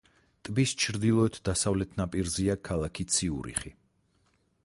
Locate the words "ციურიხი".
3.17-3.75